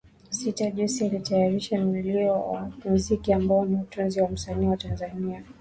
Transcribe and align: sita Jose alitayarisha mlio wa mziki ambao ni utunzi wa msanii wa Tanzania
sita 0.29 0.69
Jose 0.69 1.05
alitayarisha 1.05 1.81
mlio 1.85 2.33
wa 2.51 2.71
mziki 2.85 3.33
ambao 3.33 3.65
ni 3.65 3.75
utunzi 3.75 4.21
wa 4.21 4.29
msanii 4.29 4.67
wa 4.67 4.77
Tanzania 4.77 5.43